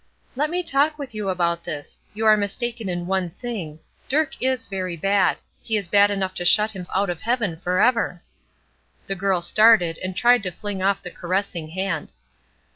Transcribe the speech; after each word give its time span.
"Let 0.35 0.49
me 0.49 0.63
talk 0.63 0.97
with 0.97 1.13
you 1.13 1.29
about 1.29 1.63
this. 1.63 2.01
You 2.15 2.25
are 2.25 2.35
mistaken 2.35 2.89
in 2.89 3.05
one 3.05 3.29
thing. 3.29 3.77
Dirk 4.09 4.31
is 4.41 4.65
very 4.65 4.97
bad. 4.97 5.37
He 5.61 5.77
is 5.77 5.87
bad 5.87 6.09
enough 6.09 6.33
to 6.41 6.43
shut 6.43 6.71
him 6.71 6.87
out 6.95 7.11
of 7.11 7.21
heaven 7.21 7.55
forever." 7.55 8.23
The 9.05 9.13
girl 9.13 9.43
started, 9.43 9.99
and 9.99 10.17
tried 10.17 10.41
to 10.41 10.51
fling 10.51 10.81
off 10.81 11.03
the 11.03 11.11
caressing 11.11 11.67
hand. 11.69 12.13